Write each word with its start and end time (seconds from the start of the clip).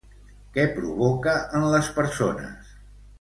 Què 0.55 0.63
provoca 0.77 1.33
en 1.59 1.67
les 1.73 1.91
persones? 1.99 2.73